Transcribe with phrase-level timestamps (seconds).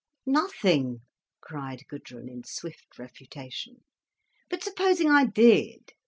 [0.25, 1.01] "Nothing,"
[1.41, 3.83] cried Gudrun, in swift refutation.
[4.49, 5.93] "But supposing I did.